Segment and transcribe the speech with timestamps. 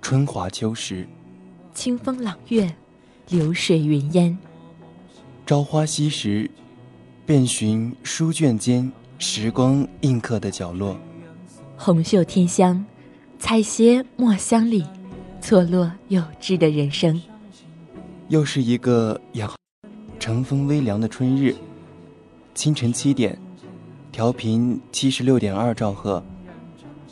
[0.00, 1.06] 春华秋实，
[1.74, 2.74] 清风朗月，
[3.28, 4.38] 流水云烟。
[5.44, 6.50] 朝花夕拾，
[7.26, 10.96] 遍寻书卷间时光印刻的角落。
[11.76, 12.86] 红袖添香，
[13.38, 14.86] 采撷墨香里
[15.40, 17.20] 错落有致的人生。
[18.28, 19.54] 又是一个阳
[20.18, 21.54] 乘风微凉的春日，
[22.56, 23.38] 清晨七点，
[24.10, 26.24] 调频七十六点二兆赫，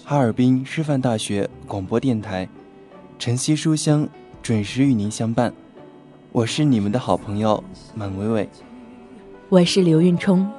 [0.03, 2.49] 哈尔滨师范大学广播电台。
[3.19, 4.09] 晨曦书香
[4.43, 5.53] 准时与您相伴，
[6.33, 7.63] 我是你们的好朋友
[7.95, 8.49] 满伟伟，
[9.51, 10.51] 我是刘运冲，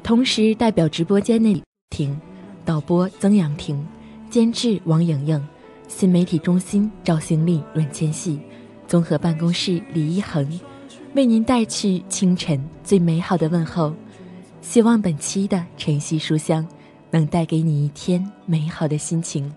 [0.00, 2.16] 同时代表直播间内婷、
[2.64, 3.84] 导播曾阳婷、
[4.30, 5.44] 监制王莹莹、
[5.88, 8.38] 新媒体中心赵兴丽、阮千玺、
[8.86, 10.48] 综合办公室李一恒，
[11.14, 13.92] 为您带去清晨最美好的问候。
[14.62, 16.66] 希望本期的晨曦书香
[17.10, 19.52] 能带给你一天美好的心情。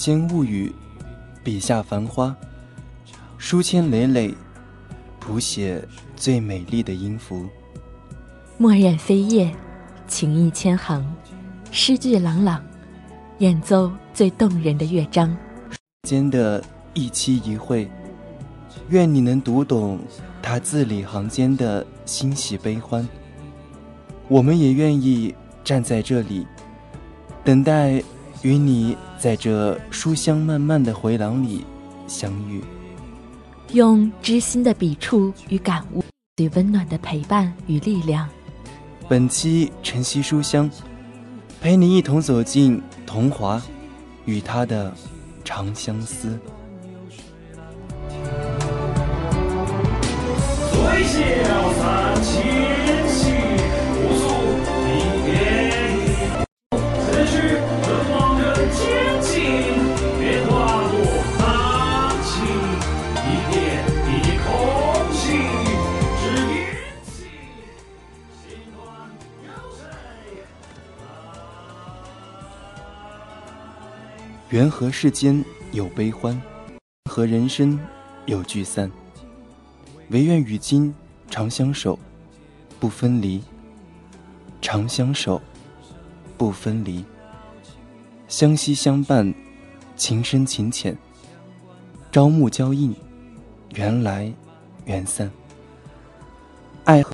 [0.00, 0.72] 指尖物语，
[1.44, 2.34] 笔下繁花，
[3.36, 4.34] 书签累累，
[5.18, 7.46] 谱写最美丽的音符。
[8.56, 9.54] 墨染飞叶，
[10.08, 11.04] 情意千行，
[11.70, 12.62] 诗句朗朗，
[13.40, 15.36] 演奏最动人的乐章。
[16.08, 17.86] 间的一期一会，
[18.88, 19.98] 愿你能读懂
[20.40, 23.06] 他字里行间的欣喜悲欢。
[24.28, 26.46] 我们也愿意站在这里，
[27.44, 28.02] 等待
[28.42, 28.96] 与你。
[29.18, 31.62] 在这书香漫漫的回廊里
[32.06, 32.64] 相遇，
[33.74, 36.02] 用知心的笔触与感悟，
[36.36, 38.26] 最温暖的陪伴与力量。
[39.06, 40.70] 本期晨曦书香，
[41.60, 43.60] 陪你一同走进桐华
[44.24, 44.90] 与他的
[45.44, 46.38] 长相思。
[74.50, 76.40] 缘何世间有悲欢，
[77.08, 77.78] 和人生
[78.26, 78.90] 有聚散。
[80.08, 80.92] 唯愿与今
[81.30, 81.96] 长相守，
[82.80, 83.40] 不分离。
[84.60, 85.40] 长相守，
[86.36, 87.04] 不分离。
[88.26, 89.32] 相惜相伴，
[89.94, 90.98] 情深情浅。
[92.10, 92.92] 朝暮交映，
[93.76, 94.32] 缘来
[94.84, 95.30] 缘散。
[96.82, 97.12] 爱河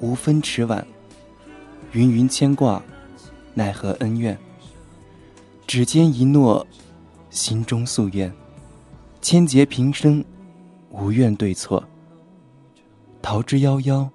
[0.00, 0.86] 无分迟晚，
[1.92, 2.82] 云云牵挂，
[3.52, 4.38] 奈何恩怨？
[5.66, 6.64] 指尖一诺，
[7.28, 8.32] 心中夙愿。
[9.20, 10.24] 千劫平生，
[10.90, 11.82] 无怨对错。
[13.20, 14.08] 桃之夭夭，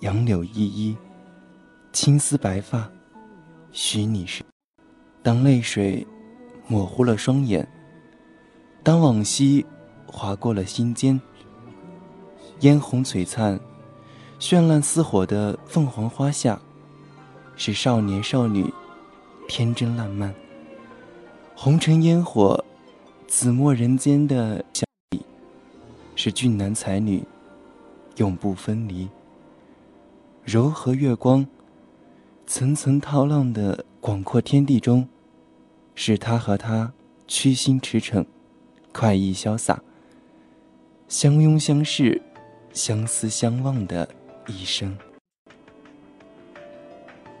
[0.00, 0.96] 杨柳依依。
[1.92, 2.90] 青丝白发，
[3.72, 4.42] 许你是。
[5.22, 6.04] 当泪水
[6.66, 7.68] 模糊了双眼，
[8.82, 9.64] 当往昔
[10.06, 11.20] 划过了心间。
[12.60, 13.60] 嫣红璀璨、
[14.40, 16.58] 绚烂似火的凤凰花下，
[17.54, 18.72] 是少年少女
[19.46, 20.34] 天真烂漫。
[21.54, 22.64] 红尘烟火。
[23.26, 25.20] 紫陌人间的相依，
[26.14, 27.24] 是俊男才女
[28.16, 29.08] 永不分离。
[30.44, 31.44] 柔和月光，
[32.46, 35.08] 层层涛浪的广阔天地中，
[35.96, 36.92] 是他和她
[37.26, 38.24] 屈心驰骋，
[38.92, 39.82] 快意潇洒，
[41.08, 42.22] 相拥相视，
[42.72, 44.08] 相思相望的
[44.46, 44.96] 一生。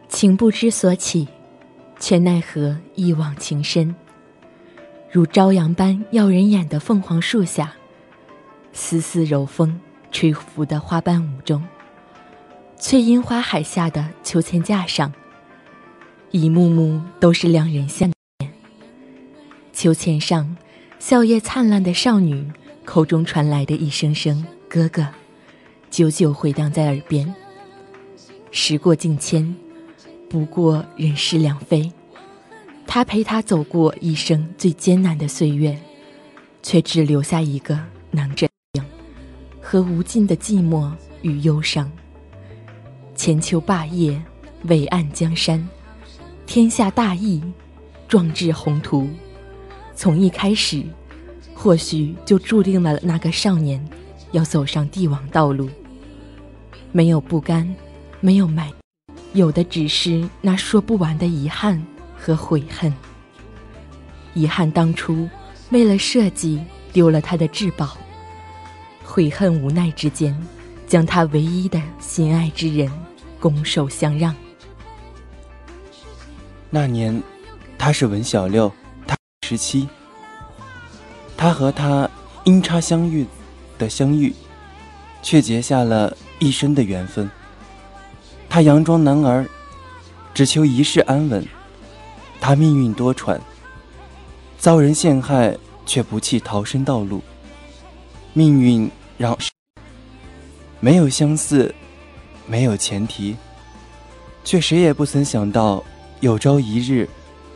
[0.08, 1.28] 情不知所起，
[2.00, 3.94] 却奈何一往情深。
[5.14, 7.72] 如朝阳般耀人眼的凤凰树下，
[8.72, 9.80] 丝丝柔风
[10.10, 11.60] 吹拂的花瓣舞中；
[12.80, 15.12] 翠樱花海下的秋千架上，
[16.32, 18.52] 一幕幕都是两人相见。
[19.72, 20.56] 秋千上，
[20.98, 22.50] 笑靥灿烂的少女
[22.84, 25.06] 口中传来的一声声“哥哥”，
[25.90, 27.32] 久久回荡在耳边。
[28.50, 29.54] 时过境迁，
[30.28, 31.92] 不过人事两非。
[32.86, 35.76] 他陪她走过一生最艰难的岁月，
[36.62, 37.78] 却只留下一个
[38.10, 38.48] 囊枕
[39.60, 40.90] 和无尽的寂寞
[41.22, 41.90] 与忧伤。
[43.16, 44.20] 千秋霸业，
[44.64, 45.66] 伟岸江山，
[46.46, 47.42] 天下大义，
[48.06, 49.08] 壮志宏图。
[49.94, 50.84] 从一开始，
[51.54, 53.84] 或许就注定了那个少年
[54.32, 55.68] 要走上帝王道路。
[56.92, 57.74] 没有不甘，
[58.20, 58.72] 没有埋，
[59.32, 61.84] 有的只是那说不完的遗憾。
[62.24, 62.90] 和悔恨，
[64.32, 65.28] 遗憾当初
[65.68, 66.58] 为了设计
[66.90, 67.98] 丢了他的至宝，
[69.04, 70.34] 悔恨无奈之间
[70.86, 72.90] 将他唯一的心爱之人
[73.38, 74.34] 拱手相让。
[76.70, 77.22] 那年，
[77.76, 78.72] 他是文小六，
[79.06, 79.14] 他
[79.46, 79.86] 十七。
[81.36, 82.08] 他和他
[82.44, 83.26] 阴差相遇
[83.76, 84.34] 的相遇，
[85.20, 87.30] 却结下了一生的缘分。
[88.48, 89.46] 他佯装男儿，
[90.32, 91.46] 只求一世安稳。
[92.46, 93.40] 他命运多舛，
[94.58, 95.56] 遭人陷害
[95.86, 97.22] 却不弃逃生道路。
[98.34, 99.34] 命运让
[100.78, 101.74] 没有相似，
[102.46, 103.34] 没有前提，
[104.44, 105.82] 却谁也不曾想到
[106.20, 107.08] 有朝一日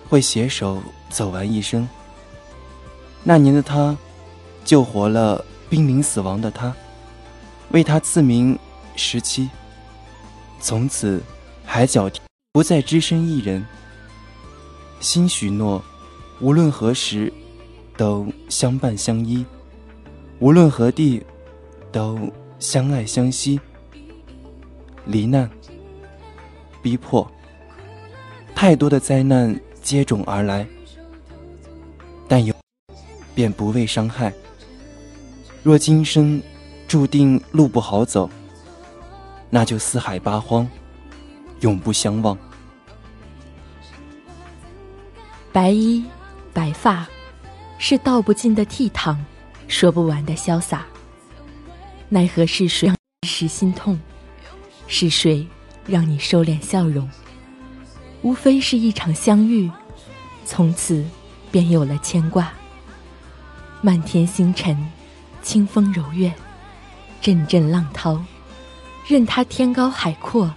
[0.08, 1.87] 会携手走完一生。
[3.23, 3.94] 那年的他，
[4.64, 6.75] 救活了濒临死亡的他，
[7.73, 8.58] 为他赐名
[8.96, 9.50] 十七。
[10.62, 11.23] 从此，
[11.62, 12.11] 海角
[12.52, 13.62] 不再只身一人。
[15.00, 15.82] 心许诺，
[16.40, 17.32] 无论何时，
[17.96, 19.44] 都相伴相依；
[20.40, 21.22] 无论何地，
[21.92, 22.18] 都
[22.58, 23.60] 相爱相惜。
[25.04, 25.48] 离难、
[26.82, 27.30] 逼迫，
[28.54, 30.66] 太多的灾难接踵而来，
[32.26, 32.54] 但有
[33.34, 34.32] 便不畏伤害。
[35.62, 36.42] 若今生
[36.86, 38.28] 注定路不好走，
[39.48, 40.69] 那就四海八荒，
[41.60, 42.36] 永不相忘。
[45.58, 46.05] 白衣，
[46.53, 47.05] 白发，
[47.79, 49.17] 是道不尽的倜傥，
[49.67, 50.86] 说不完的潇洒。
[52.08, 52.96] 奈何是谁让
[53.27, 53.98] 时心痛？
[54.86, 55.44] 是谁
[55.84, 57.10] 让你收敛笑容？
[58.22, 59.69] 无非是一场相遇，
[60.44, 61.05] 从此
[61.50, 62.53] 便有了牵挂。
[63.82, 64.79] 漫天星辰，
[65.43, 66.32] 清风柔月，
[67.20, 68.24] 阵阵浪涛，
[69.08, 70.55] 任它天高海阔，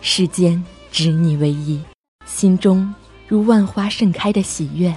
[0.00, 1.82] 世间只你唯一，
[2.24, 2.94] 心中。
[3.28, 4.94] 如万花盛开的喜悦，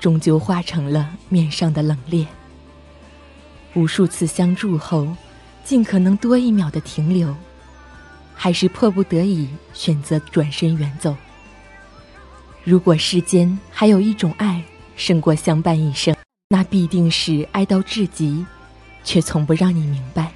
[0.00, 2.26] 终究化成了面上的冷冽。
[3.74, 5.14] 无数次相助后，
[5.62, 7.34] 尽可能多一秒的停留，
[8.34, 11.14] 还是迫不得已选择转身远走。
[12.64, 14.62] 如果世间还有一种爱
[14.96, 16.16] 胜过相伴一生，
[16.48, 18.44] 那必定是爱到至极，
[19.04, 20.32] 却从不让你明白，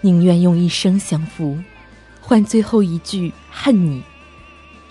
[0.00, 1.58] 宁愿用一生相扶，
[2.20, 4.02] 换最后一句恨你。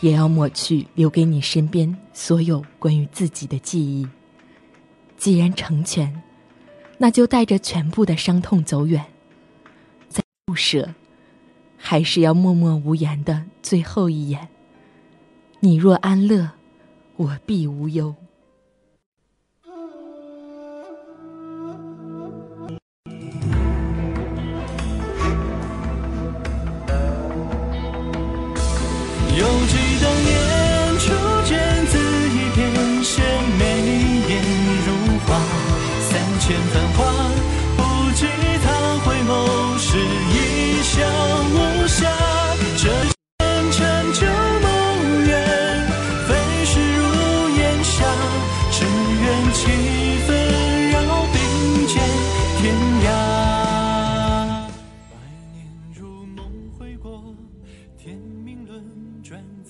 [0.02, 4.08] 也要抹去留给你身边所有关于自己的记忆。
[5.18, 6.22] 既然成全，
[6.98, 9.06] 那就带着全部的伤痛走远。
[10.10, 10.94] 再不舍，
[11.78, 14.50] 还是要默默无言的最后一眼。
[15.60, 16.52] 你若安乐，
[17.16, 18.16] 我必无忧。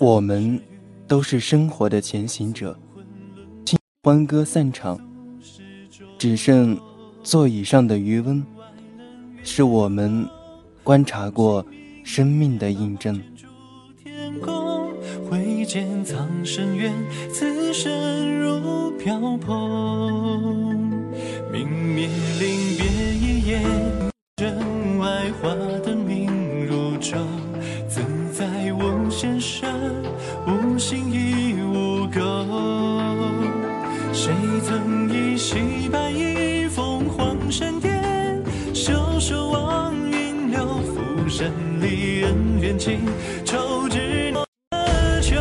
[0.02, 0.60] 我们
[1.08, 2.76] 都是生活的前行者，
[4.02, 5.00] 欢歌散场，
[6.18, 6.76] 只剩
[7.22, 8.44] 座椅上的余温，
[9.44, 10.28] 是我们
[10.84, 11.64] 观察过
[12.04, 13.22] 生命的印证。
[15.30, 16.92] 挥剑苍生远，
[17.32, 20.74] 此生如飘蓬。
[21.52, 22.88] 明灭临别
[23.22, 23.62] 一眼，
[24.38, 25.54] 人外花
[25.86, 25.96] 的
[41.42, 43.00] 浮生里恩怨情
[43.44, 44.44] 仇只难
[45.24, 45.36] 求。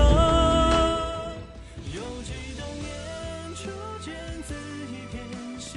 [1.92, 3.69] 有几当年初
[4.02, 4.14] 见
[4.49, 4.54] 自
[4.88, 5.21] 一片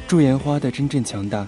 [0.07, 1.45] 驻颜花的真正强大，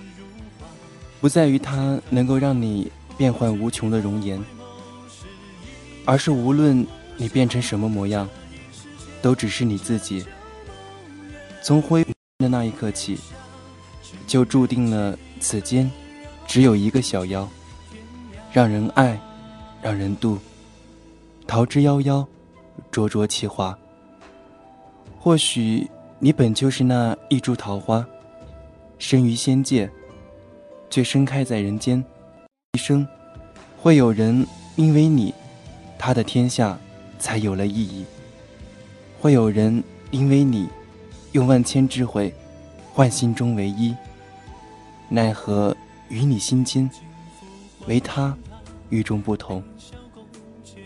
[1.21, 4.43] 不在于它能够让你变幻无穷的容颜，
[6.03, 8.27] 而是无论你变成什么模样，
[9.21, 10.25] 都只是你自己。
[11.63, 12.03] 从灰
[12.39, 13.17] 的那一刻起，
[14.27, 15.89] 就注定了此间
[16.45, 17.49] 只有一个小妖，
[18.55, 19.19] 让人爱，
[19.81, 20.37] 让人妒。
[21.45, 22.25] 桃之夭夭，
[22.89, 23.77] 灼灼其华。
[25.19, 25.85] 或许
[26.19, 28.07] 你本就是那一株桃花，
[28.97, 29.91] 生于仙界，
[30.89, 32.01] 却盛开在人间。
[32.71, 33.05] 一生，
[33.77, 34.47] 会有人
[34.77, 35.33] 因为你，
[35.99, 36.79] 他的天下
[37.19, 38.05] 才有了意义。
[39.19, 40.69] 会有人因为你。
[41.33, 42.33] 用万千智慧
[42.93, 43.93] 换心中唯一，
[45.09, 45.75] 奈何
[46.07, 46.89] 与你心间，
[47.87, 48.35] 唯他
[48.89, 49.63] 与众不同。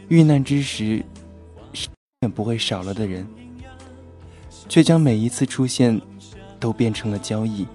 [0.08, 1.04] 遇难之时，永
[2.22, 3.28] 远不会少了的人，
[4.68, 6.00] 却将每一次出现
[6.60, 7.68] 都变成了交易。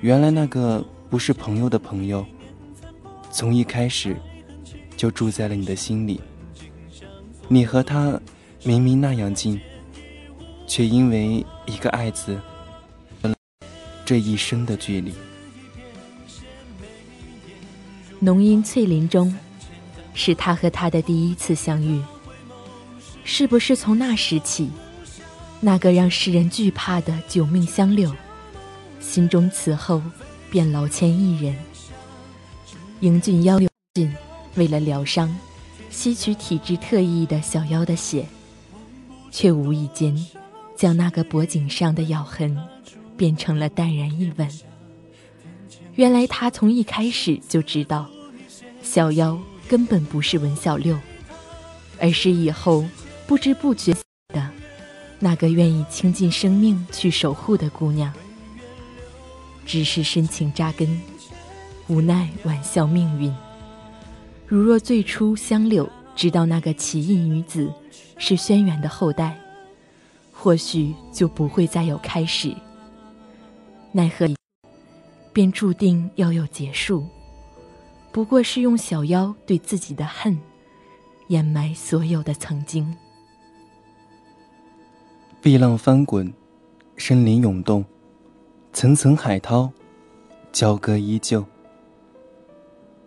[0.00, 2.24] 原来那个不是朋友的朋友，
[3.30, 4.16] 从一开始
[4.96, 6.20] 就住在了你的心里。
[7.48, 8.20] 你和他
[8.64, 9.60] 明明那样近。
[10.66, 12.40] 却因为一个“爱”字，
[14.02, 15.12] 这一生的距离。
[18.24, 19.36] 浓荫翠林中，
[20.14, 22.00] 是他和她的第一次相遇。
[23.22, 24.70] 是不是从那时起，
[25.60, 28.10] 那个让世人惧怕的九命香柳，
[28.98, 30.00] 心中此后
[30.50, 31.54] 便老牵一人？
[33.00, 33.60] 英俊妖
[33.92, 34.10] 俊
[34.54, 35.30] 为了疗伤，
[35.90, 38.24] 吸取体质特异的小妖的血，
[39.30, 40.16] 却无意间。
[40.74, 42.58] 将那个脖颈上的咬痕
[43.18, 44.48] 变成了淡然一吻。
[45.94, 48.10] 原来他从一开始就知道，
[48.84, 49.36] 小妖
[49.66, 50.96] 根本不是文小六，
[51.98, 52.84] 而是以后
[53.26, 53.92] 不知不觉
[54.28, 54.48] 的
[55.18, 58.12] 那个愿意倾尽生命去守护的姑娘。
[59.66, 61.00] 只是深情扎根，
[61.88, 63.34] 无奈玩笑命运。
[64.46, 67.72] 如若最初香柳知道那个奇异女子
[68.18, 69.36] 是轩辕的后代。
[70.30, 72.54] 或许就不会再有开始，
[73.92, 74.28] 奈何
[75.32, 77.06] 便注定要有结束。
[78.14, 80.38] 不过是用小妖对自己的恨，
[81.26, 82.96] 掩埋所有的曾经。
[85.42, 86.32] 碧浪翻滚，
[86.96, 87.84] 森林涌动，
[88.72, 89.68] 层层海涛，
[90.52, 91.44] 交割依旧。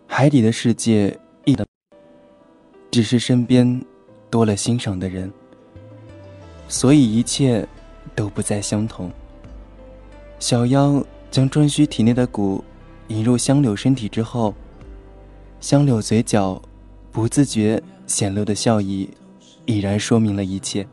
[0.06, 1.66] 海底的世界，一等，
[2.90, 3.82] 只是身边
[4.28, 5.32] 多了欣赏的人。
[6.68, 7.66] 所以一切
[8.14, 9.10] 都不再相同。
[10.38, 12.60] 小妖将颛顼体内的蛊
[13.06, 14.54] 引入香柳身体之后，
[15.60, 16.60] 香柳嘴角
[17.10, 19.08] 不自觉显露的笑意，
[19.66, 20.86] 已然说明了一切。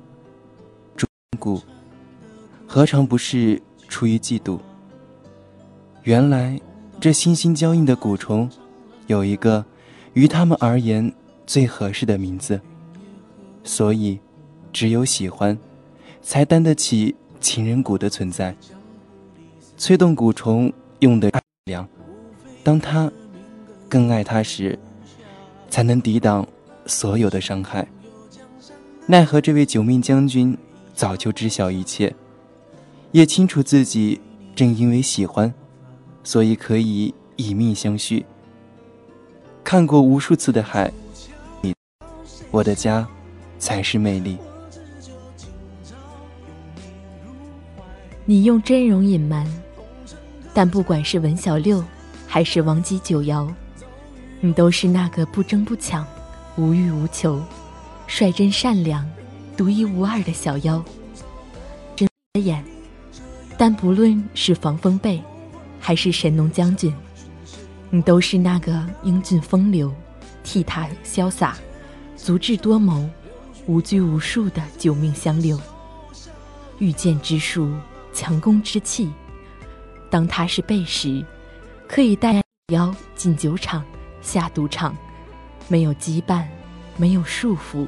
[1.39, 1.61] 蛊
[2.65, 4.59] 何尝不是出于嫉妒？
[6.03, 6.59] 原来
[6.99, 8.49] 这心心交印的蛊虫，
[9.07, 9.63] 有一个
[10.13, 11.13] 于他们而言
[11.45, 12.59] 最合适的名字，
[13.63, 14.19] 所以。
[14.73, 15.57] 只有喜欢，
[16.21, 18.53] 才担得起情人蛊的存在。
[19.77, 20.69] 催动蛊虫
[20.99, 21.87] 用的力量，
[22.61, 23.09] 当他
[23.87, 24.77] 更爱他时，
[25.69, 26.47] 才能抵挡
[26.85, 27.87] 所有的伤害。
[29.07, 30.57] 奈何这位九命将军
[30.93, 32.15] 早就知晓一切，
[33.11, 34.19] 也清楚自己
[34.55, 35.53] 正因为喜欢，
[36.23, 38.25] 所以可以以命相续。
[39.63, 40.91] 看过无数次的海，
[41.61, 41.73] 你
[42.51, 43.07] 我的家
[43.59, 44.37] 才是魅力。
[48.25, 49.45] 你用真容隐瞒，
[50.53, 51.83] 但不管是文小六，
[52.25, 53.47] 还是王姬九瑶，
[54.41, 56.05] 你都是那个不争不抢、
[56.55, 57.41] 无欲无求、
[58.07, 59.09] 率真善良、
[59.57, 60.83] 独一无二的小妖。
[61.95, 62.07] 真
[62.43, 62.63] 眼，
[63.57, 65.21] 但不论是防风背，
[65.79, 66.93] 还是神农将军，
[67.89, 69.93] 你都是那个英俊风流、
[70.43, 71.57] 倜傥潇洒、
[72.15, 73.09] 足智多谋、
[73.65, 75.59] 无拘无束的救命相柳。
[76.79, 77.73] 御剑之术，
[78.13, 79.09] 强攻之气。
[80.11, 81.25] 当他是背时，
[81.87, 83.83] 可以带妖进酒场、
[84.25, 84.97] 下赌场，
[85.67, 86.43] 没有羁绊，
[86.97, 87.85] 没有束缚，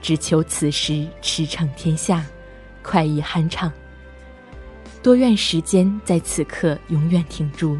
[0.00, 2.24] 只求此时驰骋天下，
[2.82, 3.70] 快意酣畅。
[5.02, 7.78] 多愿时间在此刻永远停住。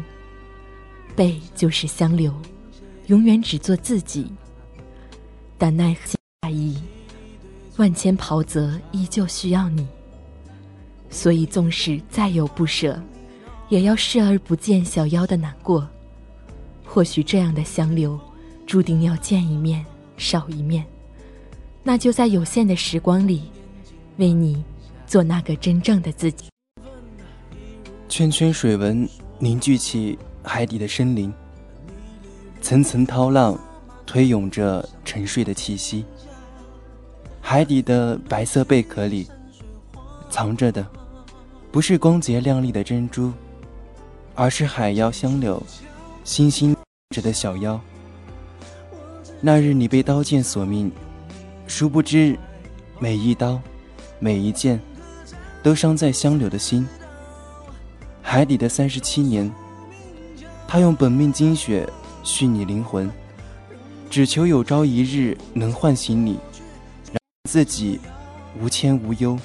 [1.15, 2.31] 背就是相留，
[3.07, 4.31] 永远只做自己。
[5.57, 6.77] 但奈何大意，
[7.77, 9.87] 万千袍泽依旧需要你。
[11.09, 13.01] 所以，纵使再有不舍，
[13.69, 15.87] 也要视而不见小妖的难过。
[16.95, 18.17] 或许这样的相留，
[18.65, 19.85] 注定要见一面
[20.15, 20.85] 少一面。
[21.83, 23.51] 那就在有限的时光里，
[24.15, 24.63] 为你
[25.05, 26.45] 做那个真正的自己。
[28.07, 29.05] 圈圈水纹
[29.39, 31.33] 凝聚起海底的深林，
[32.61, 33.59] 层层涛浪
[34.05, 36.05] 推涌着沉睡的气息。
[37.41, 39.27] 海底的白色贝壳里，
[40.29, 40.87] 藏着的。
[41.73, 43.33] 不是光洁亮丽的珍珠，
[44.33, 45.61] 而是海妖香柳，
[46.23, 46.74] 星星
[47.15, 47.79] 着的小妖。
[49.39, 50.91] 那日你被刀剑索命，
[51.67, 52.37] 殊不知，
[52.99, 53.61] 每一刀，
[54.19, 54.79] 每一剑，
[55.63, 56.85] 都伤在香柳的心。
[58.21, 59.49] 海底的三十七年，
[60.67, 61.87] 他用本命精血
[62.23, 63.09] 续你灵魂，
[64.09, 66.37] 只求有朝一日能唤醒你，
[67.11, 67.17] 让
[67.49, 67.99] 自己
[68.59, 69.37] 无牵无忧，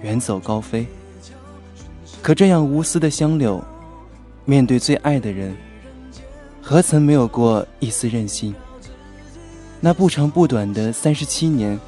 [0.00, 0.86] 远走高飞。
[2.22, 3.62] 可这样无私的香柳，
[4.44, 5.54] 面对最爱的人，
[6.64, 8.54] 何曾没有过一丝任性？
[9.80, 11.78] 那不长不短的三十七年，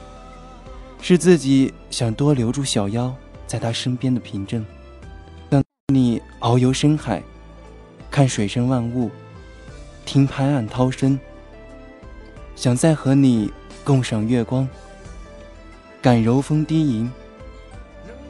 [1.01, 3.15] 是自己想多留住小妖
[3.47, 4.67] 在他身边的凭证。
[5.49, 7.23] 等你遨游深海，
[8.11, 9.09] 看水生万物，
[10.05, 11.19] 听拍岸涛声，
[12.57, 13.53] 想再和你
[13.85, 14.69] 共赏月光，
[16.03, 17.11] 感柔风低吟，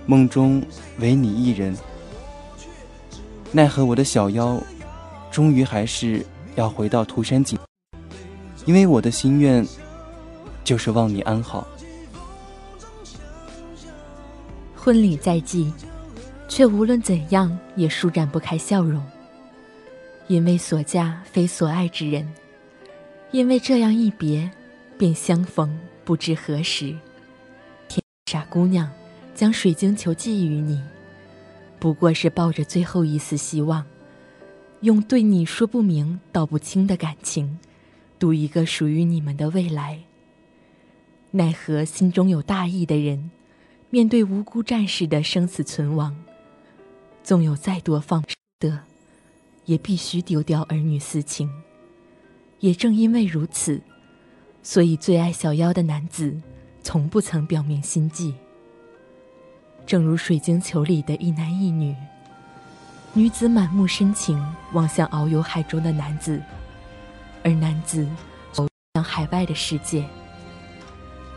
[0.05, 0.63] 梦中
[0.99, 1.75] 唯你一人。
[3.51, 4.61] 奈何我的小妖，
[5.31, 6.25] 终于还是
[6.57, 7.57] 要回到涂山璟，
[8.65, 9.67] 因为我的心愿
[10.63, 11.67] 就是望你安好。
[14.75, 15.73] 婚礼在即，
[16.49, 19.03] 却无论怎样也舒展不开笑容，
[20.29, 22.31] 因为所嫁非所爱之人，
[23.31, 24.51] 因为这样一别，
[24.99, 26.95] 便相逢不知何时。
[28.31, 28.91] 傻姑娘，
[29.35, 30.83] 将水晶球寄予你。
[31.79, 33.85] 不过是抱着最后一丝希望，
[34.85, 37.59] 用对你说不明道不清的感情，
[38.19, 40.01] 赌一个属于你们的未来。
[41.31, 43.31] 奈何心中有大义的人，
[43.89, 46.15] 面对无辜战士的生死存亡，
[47.23, 48.81] 纵有再多放舍的，
[49.65, 51.51] 也必须丢掉儿女私情。
[52.61, 53.81] 也正因为如此，
[54.63, 56.39] 所以最爱小妖的男子，
[56.83, 58.35] 从不曾表明心迹。
[59.87, 61.97] 正如水晶球里的一男一女，
[63.17, 66.43] 女子满目深情望向遨游海中的男子，
[67.45, 68.05] 而男子
[68.51, 70.05] 走向海外的世界。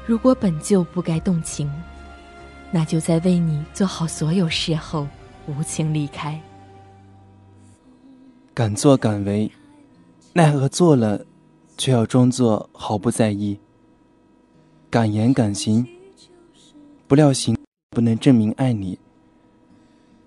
[0.04, 1.72] 如果本就不该动情，
[2.72, 5.08] 那就在为你做好所有事后，
[5.46, 6.42] 无情离开。
[8.56, 9.52] 敢作敢为，
[10.34, 11.24] 奈何做了，
[11.78, 13.60] 却要装作毫不在意。
[14.90, 15.88] 敢言敢行，
[17.08, 17.56] 不料行。
[17.92, 19.00] 不能证明爱你。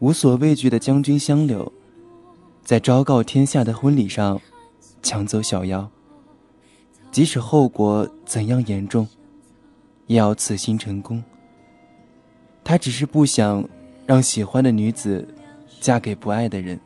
[0.00, 1.72] 无所畏惧的将军香柳，
[2.64, 4.40] 在昭告天下的婚礼上
[5.02, 5.90] 抢走小妖。
[7.12, 9.06] 即使后果怎样严重，
[10.06, 11.22] 也要此行成功。
[12.64, 13.68] 他只是不想
[14.06, 15.26] 让喜欢的女子
[15.80, 16.80] 嫁给不爱的人，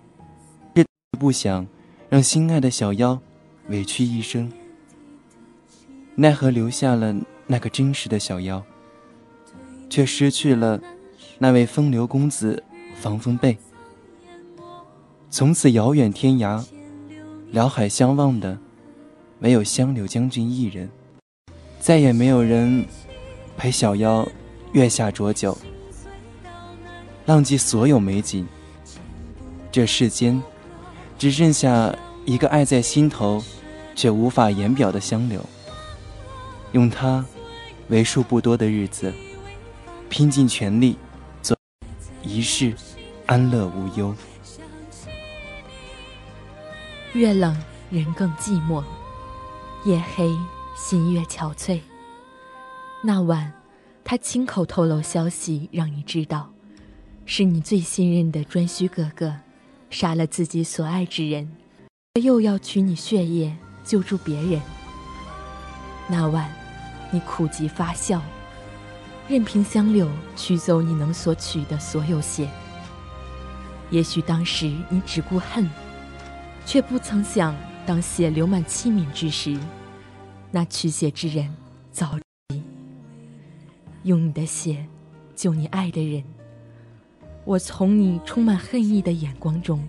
[0.75, 0.85] 也
[1.19, 1.67] 不想
[2.09, 3.21] 让心爱的小妖
[3.69, 4.51] 委屈一生。
[6.17, 7.15] 奈何留下了
[7.47, 8.63] 那个真实的小妖。
[9.91, 10.81] 却失去了
[11.39, 12.61] 那位风流公子
[13.05, 13.55] 防风被。
[15.29, 16.65] 从此遥远天涯，
[17.51, 18.59] 辽海相望的，
[19.39, 20.89] 没有香柳将军一人，
[21.79, 22.83] 再也没有人
[23.59, 24.27] 陪小妖
[24.73, 25.55] 月下酌酒，
[27.27, 28.47] 浪迹所有美景。
[29.71, 30.43] 这世间，
[31.19, 33.45] 只剩下一个爱在心头，
[33.95, 35.45] 却无法言表的香柳。
[36.73, 37.23] 用它，
[37.89, 39.13] 为数不多的日子。
[40.09, 40.97] 拼尽全力，
[42.27, 42.75] 一世
[43.27, 44.15] 安乐无忧。
[47.13, 47.55] 越冷
[47.91, 48.83] 人更寂寞，
[49.85, 50.31] 夜黑
[50.75, 51.81] 心越憔悴。
[53.03, 53.53] 那晚，
[54.03, 56.51] 他亲口透露消息，让你知道，
[57.27, 59.37] 是你最信任的颛顼哥哥，
[59.91, 61.53] 杀了自己所爱之人，
[62.23, 64.61] 又要取你血液救助别人。
[66.09, 66.51] 那晚，
[67.11, 68.23] 你苦极发笑。
[69.27, 72.49] 任凭香柳取走你能所取的所有血。
[73.91, 75.69] 也许当时你只顾恨，
[76.67, 77.55] 却不曾想，
[77.87, 79.59] 当血流满器皿之时，
[80.51, 81.55] 那取血之人
[81.91, 82.63] 早已
[84.03, 84.87] 用你的血
[85.35, 86.23] 救你爱的人。
[87.45, 89.87] 我从你充满恨意的眼光中，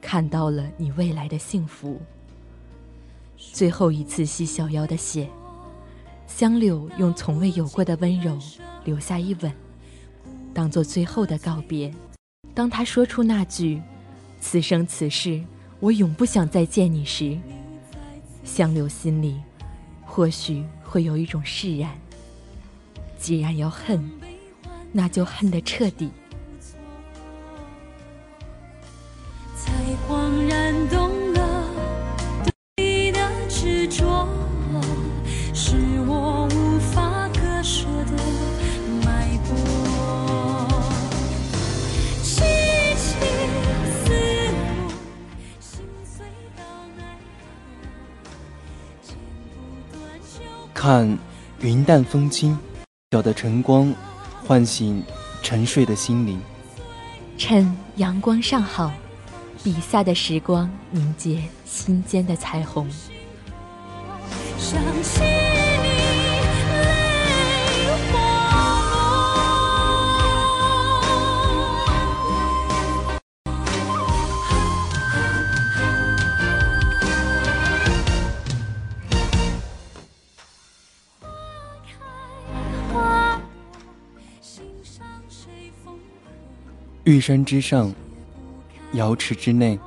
[0.00, 2.00] 看到了你未来的幸福。
[3.36, 5.28] 最后一次吸小妖的血，
[6.26, 8.38] 香柳用从未有过的温柔
[8.84, 9.52] 留下一吻，
[10.52, 11.94] 当做最后的告别。
[12.52, 13.80] 当他说出那句
[14.40, 15.42] “此生此世，
[15.80, 17.38] 我永不想再见你”时，
[18.42, 19.40] 香柳心里
[20.04, 21.90] 或许会有一种释然。
[23.18, 24.10] 既然要恨，
[24.92, 26.10] 那就恨得彻底。
[29.56, 29.72] 才
[30.06, 31.03] 恍然懂
[50.84, 51.18] 看，
[51.60, 52.54] 云淡风轻，
[53.10, 53.90] 小的晨光，
[54.46, 55.02] 唤醒
[55.42, 56.38] 沉睡的心灵。
[57.38, 58.92] 趁阳光尚好，
[59.62, 62.86] 比赛的时光凝结心间的彩虹。
[87.04, 87.92] 玉山之上，
[88.94, 89.78] 瑶池之内，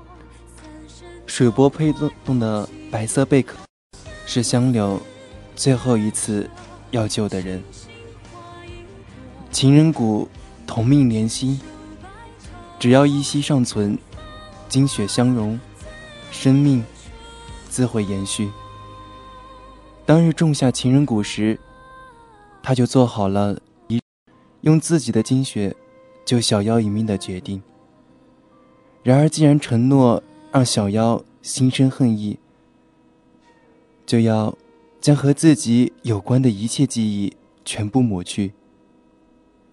[1.26, 1.92] 水波呸
[2.24, 3.58] 动的白色贝壳，
[4.28, 5.02] 是香柳
[5.56, 6.48] 最后一次
[6.92, 7.64] 要救的人。
[9.52, 10.30] 情人谷
[10.68, 11.60] 同命连心，
[12.78, 13.98] 只要一息尚存，
[14.70, 15.60] 精血相融，
[16.30, 16.86] 生命
[17.68, 18.52] 自会延续。
[20.06, 21.60] 当日种下情人谷时，
[22.62, 24.00] 他就做好了一
[24.62, 25.76] 用自己的精血。
[26.28, 27.64] 救小妖一命的决定。
[29.02, 32.38] 然而，既然承诺让小妖心生恨意，
[34.06, 34.54] 就要
[35.00, 38.52] 将和自己有关的一切记忆全部抹去。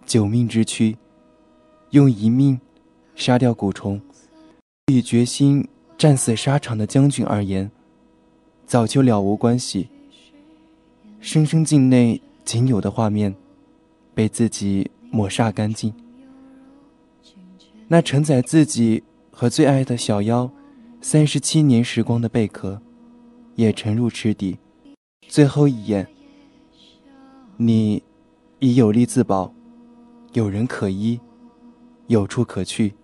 [0.07, 0.97] 九命之躯，
[1.91, 2.61] 用一命
[3.17, 4.01] 杀掉蛊虫，
[4.87, 5.67] 以决心
[5.99, 7.69] 战死沙场的将军而言，
[8.65, 9.89] 早就了无关系。
[11.21, 13.35] 生生境内仅有的画面，
[14.15, 15.93] 被自己抹煞干净。
[17.95, 20.51] 那承载自己和最爱的小妖
[21.01, 22.83] 三十七年时光的贝壳，
[23.55, 24.59] 也沉入池底。
[25.29, 26.05] 最后一眼，
[27.57, 28.03] 你
[28.59, 29.55] 已有力自保，
[30.33, 31.21] 有人可依，
[32.09, 32.95] 有处可去。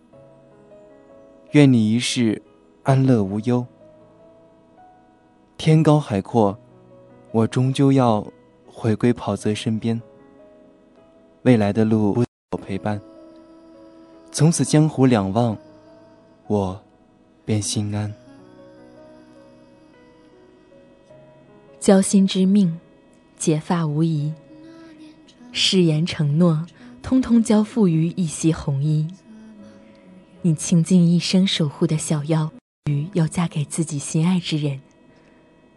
[1.52, 2.42] 愿你一世
[2.82, 3.64] 安乐无忧。
[5.56, 6.58] 天高海阔，
[7.30, 8.26] 我终究要
[8.66, 10.02] 回归跑泽身边。
[11.42, 13.00] 未来的路，我陪伴。
[14.32, 15.56] 从此江湖两忘，
[16.46, 16.80] 我
[17.44, 18.12] 便心安。
[21.80, 22.78] 交心之命，
[23.36, 24.32] 结发无疑。
[25.50, 26.64] 誓言承诺，
[27.02, 29.08] 通通交付于一袭红衣。
[30.42, 32.50] 你倾尽一生守护的小妖，
[32.84, 34.80] 于要嫁给自己心爱之人，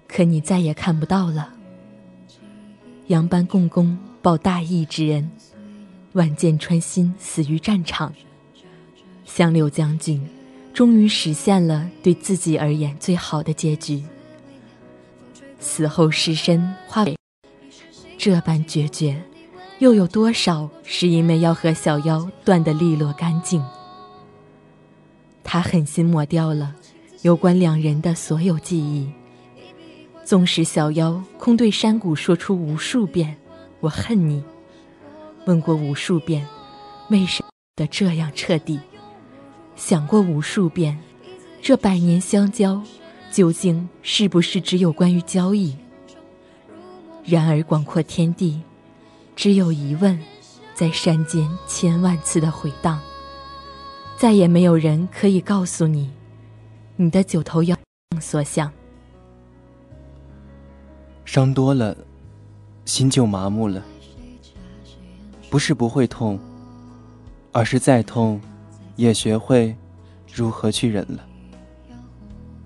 [0.08, 1.54] 可你再也看不到了。
[3.08, 5.30] 杨班共工报大义之恩，
[6.14, 8.14] 万箭穿心，死于战场。
[9.26, 10.26] 香柳将军，
[10.74, 14.04] 终于实现了对自己而言最好的结局。
[15.60, 17.18] 死后尸身化为
[18.18, 19.22] 这般决绝，
[19.80, 23.64] 又有多少是因为要和小妖断得利落干净？
[25.44, 26.76] 他狠心抹掉了
[27.22, 29.12] 有关两人的所有记忆。
[30.26, 33.36] 纵使小妖空对山谷说出无数遍
[33.82, 34.42] “我恨你”，
[35.46, 36.48] 问过无数遍
[37.10, 38.80] “为什么的这样彻底”。
[39.76, 40.98] 想过无数遍，
[41.62, 42.82] 这百年相交，
[43.32, 45.76] 究竟是不是只有关于交易？
[47.26, 48.62] 然而广阔天地，
[49.36, 50.20] 只有疑问，
[50.74, 53.00] 在山间千万次的回荡。
[54.18, 56.10] 再也没有人可以告诉你，
[56.96, 57.76] 你的九头妖
[58.22, 58.72] 所想。
[61.26, 61.98] 伤多了，
[62.86, 63.84] 心就麻木了。
[65.50, 66.40] 不是不会痛，
[67.52, 68.40] 而是再痛。
[68.96, 69.76] 也学会
[70.32, 71.26] 如何去忍了，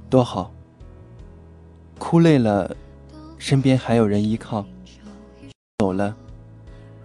[0.10, 0.52] 多好。
[1.98, 2.76] 哭累了，
[3.38, 4.64] 身边还有人依靠；
[5.80, 6.16] 走了，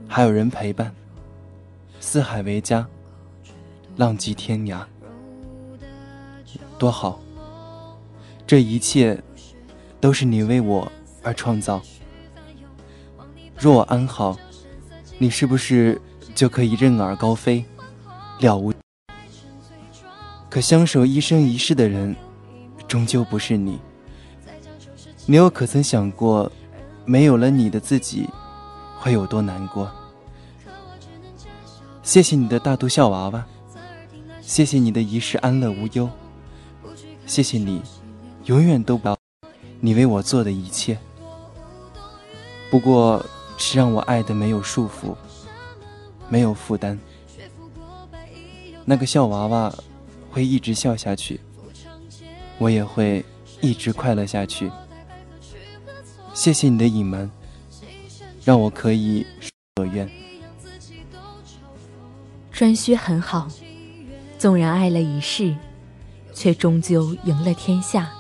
[0.07, 0.95] 还有人陪伴，
[1.99, 2.87] 四海为家，
[3.97, 4.85] 浪迹天涯，
[6.79, 7.21] 多好！
[8.47, 9.19] 这一切
[9.99, 10.91] 都是你为我
[11.23, 11.81] 而创造。
[13.57, 14.37] 若我安好，
[15.19, 16.01] 你是不是
[16.35, 17.65] 就可以任尔高飞，
[18.41, 18.73] 了无？
[20.53, 22.15] 可相守一生一世的人，
[22.87, 23.81] 终究不是你。
[25.25, 26.53] 你又可曾想过，
[27.07, 28.29] 没有了你的自己，
[28.99, 29.91] 会有多难过？
[32.03, 33.43] 谢谢你的大度笑娃娃，
[34.43, 36.07] 谢谢你的一世安乐无忧，
[37.25, 37.81] 谢谢你，
[38.45, 39.17] 永远都不要
[39.81, 40.99] 你为我做的一切。
[42.71, 43.25] 不过
[43.57, 45.17] 是让我爱的没有束缚，
[46.29, 47.01] 没有负担。
[48.85, 49.75] 那个笑娃娃
[50.33, 51.39] 会一直笑下去，
[52.59, 53.23] 我也会
[53.61, 54.71] 一直快乐下去。
[56.33, 57.31] 谢谢你的隐瞒，
[58.43, 59.27] 让我可以
[59.77, 60.09] 所愿。
[62.51, 63.47] 颛顼很好，
[64.39, 65.55] 纵然爱了一世，
[66.33, 68.11] 却终究赢了天下，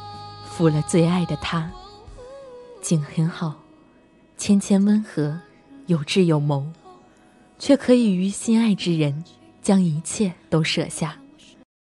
[0.45, 1.71] 负了最爱的他。
[2.83, 3.55] 景很好，
[4.37, 5.41] 谦谦温和，
[5.87, 6.67] 有智有谋，
[7.59, 9.25] 却可以于心爱之人，
[9.63, 11.17] 将一切都舍下。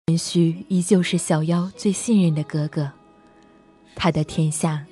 [0.09, 2.91] 颛顼依旧是小妖最信任的哥哥，
[3.95, 4.83] 他的天下。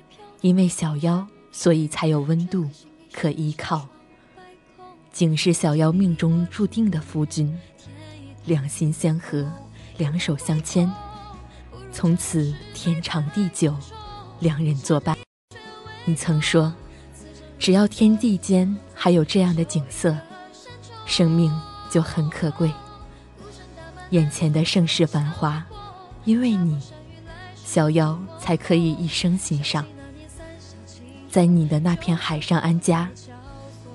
[0.42, 2.64] 因为小妖，所以才有温度
[3.12, 3.88] 可依靠。
[5.12, 7.52] 景是小妖命中注定的夫君，
[8.44, 9.50] 两心相合，
[9.96, 10.88] 两手相牵，
[11.90, 13.74] 从此天长地久，
[14.38, 15.16] 两人作伴。
[16.04, 16.72] 你曾说，
[17.58, 20.16] 只要天地间还有这样的景色，
[21.04, 21.52] 生命
[21.90, 22.70] 就很可贵。
[24.10, 25.62] 眼前的盛世繁华，
[26.24, 26.80] 因为你，
[27.54, 29.84] 小妖才可以一生欣赏。
[31.28, 33.10] 在你的那片海上安家，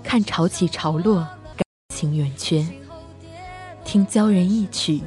[0.03, 1.21] 看潮起潮落，
[1.55, 2.63] 感情圆缺，
[3.83, 5.01] 听鲛人一曲，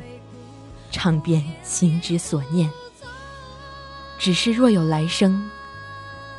[0.91, 2.69] 唱遍心之所念。
[4.19, 5.49] 只是若有来生，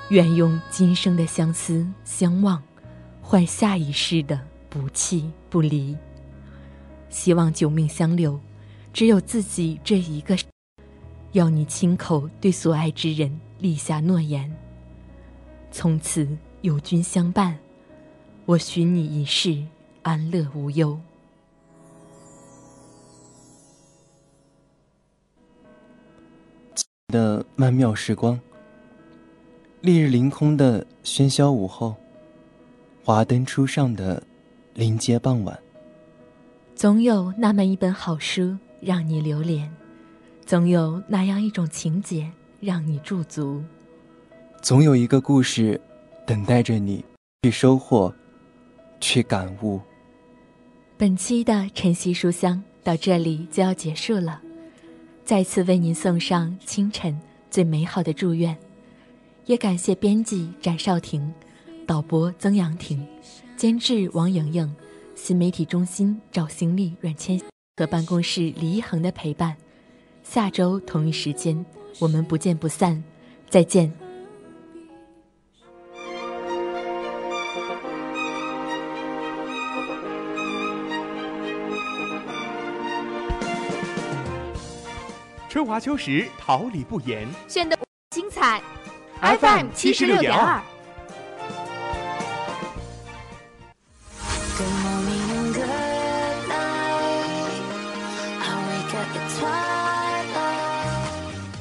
[0.09, 2.61] 愿用今生的相思相望，
[3.21, 5.95] 换下一世的不弃不离。
[7.09, 8.37] 希望九命相留，
[8.97, 10.35] 只有自己这一个。
[11.33, 14.51] 要你亲口对所爱之人立下诺言。
[15.69, 16.27] 从此
[16.61, 17.59] 有君相伴，
[18.47, 19.63] 我许你一世
[20.01, 20.99] 安乐无忧。
[27.09, 28.39] 的曼妙时光，
[29.81, 31.95] 烈日凌空的喧嚣午后，
[33.05, 34.23] 华灯初上的
[34.73, 35.59] 临街傍晚，
[36.73, 39.69] 总有那么一本好书让你流连，
[40.45, 43.63] 总有那样一种情节让你驻足。
[44.61, 45.79] 总有一个故事，
[46.25, 47.03] 等待着你
[47.43, 48.13] 去收获，
[48.99, 49.79] 去感悟。
[50.97, 54.41] 本期的晨曦书香到这里就要结束了，
[55.23, 57.19] 再次为您送上清晨
[57.51, 58.57] 最美好的祝愿，
[59.45, 61.31] 也感谢编辑展少婷、
[61.85, 63.05] 导播曾阳婷、
[63.55, 64.75] 监制王莹莹、
[65.13, 67.39] 新媒体中心赵兴丽、阮千
[67.77, 69.55] 和办公室李一恒的陪伴。
[70.23, 71.63] 下周同一时间，
[71.99, 73.01] 我们不见不散，
[73.47, 73.93] 再见。
[85.47, 87.77] 春华秋实，桃李不言，选的
[88.09, 88.61] 精彩。
[89.21, 90.61] FM 七十六点二。